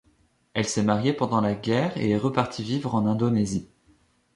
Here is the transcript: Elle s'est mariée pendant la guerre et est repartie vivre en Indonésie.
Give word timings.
Elle 0.55 0.65
s'est 0.67 0.81
mariée 0.81 1.13
pendant 1.13 1.41
la 1.41 1.53
guerre 1.53 1.95
et 1.95 2.09
est 2.09 2.17
repartie 2.17 2.63
vivre 2.63 2.95
en 2.95 3.05
Indonésie. 3.05 3.69